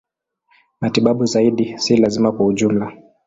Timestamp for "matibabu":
0.81-1.25